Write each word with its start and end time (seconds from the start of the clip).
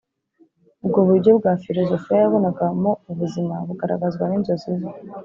ubwo 0.83 0.99
buryo 1.07 1.31
bwa 1.39 1.53
filozofiya 1.63 2.17
yabonagamo 2.23 2.91
ubuzima 3.11 3.55
bugaragazwa 3.67 4.23
n’inzozi 4.27 4.71
ze 4.79 4.89